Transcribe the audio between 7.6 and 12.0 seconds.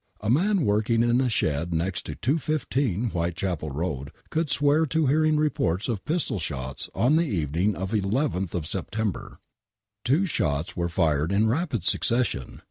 of 11th of September. Two shots were fired in rapid